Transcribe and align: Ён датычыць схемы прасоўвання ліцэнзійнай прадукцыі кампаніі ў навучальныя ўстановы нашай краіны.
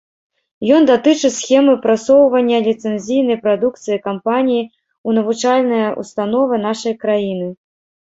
Ён 0.77 0.87
датычыць 0.91 1.31
схемы 1.39 1.75
прасоўвання 1.83 2.57
ліцэнзійнай 2.69 3.37
прадукцыі 3.45 4.01
кампаніі 4.09 4.67
ў 4.67 5.09
навучальныя 5.21 5.87
ўстановы 6.03 6.65
нашай 6.69 7.01
краіны. 7.07 7.47